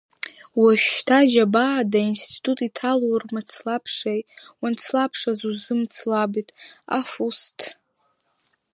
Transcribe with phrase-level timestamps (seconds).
[0.61, 4.21] Уажәшьҭа џьабаада аинститут иҭало урмацлабшеи,
[4.61, 6.49] уанцлабшаз узымцлабит,
[6.97, 7.57] аф уст!